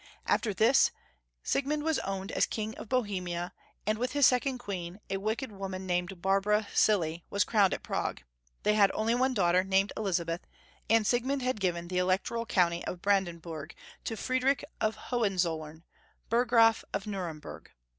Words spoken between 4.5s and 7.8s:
queen, a wicked woman named Barbara Cilly, was crowned